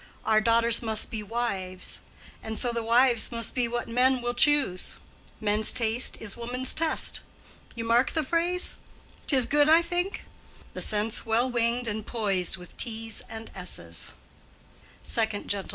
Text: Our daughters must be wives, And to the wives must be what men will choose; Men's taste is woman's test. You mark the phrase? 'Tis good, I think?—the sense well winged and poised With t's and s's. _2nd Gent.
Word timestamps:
Our 0.25 0.41
daughters 0.41 0.81
must 0.81 1.11
be 1.11 1.21
wives, 1.21 2.01
And 2.41 2.57
to 2.57 2.69
the 2.69 2.81
wives 2.81 3.31
must 3.31 3.53
be 3.53 3.67
what 3.67 3.87
men 3.87 4.19
will 4.23 4.33
choose; 4.33 4.95
Men's 5.39 5.71
taste 5.71 6.19
is 6.19 6.35
woman's 6.35 6.73
test. 6.73 7.19
You 7.75 7.83
mark 7.83 8.13
the 8.13 8.23
phrase? 8.23 8.77
'Tis 9.27 9.45
good, 9.45 9.69
I 9.69 9.83
think?—the 9.83 10.81
sense 10.81 11.23
well 11.23 11.51
winged 11.51 11.87
and 11.87 12.03
poised 12.03 12.57
With 12.57 12.77
t's 12.77 13.21
and 13.29 13.51
s's. 13.53 14.13
_2nd 15.05 15.45
Gent. 15.45 15.69